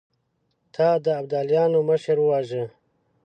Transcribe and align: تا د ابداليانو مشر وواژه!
تا 0.75 0.87
د 1.03 1.05
ابداليانو 1.21 1.79
مشر 1.89 2.17
وواژه! 2.21 2.63